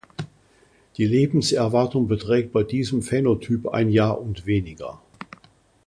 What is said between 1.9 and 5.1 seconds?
beträgt bei diesem Phänotyp ein Jahr und weniger.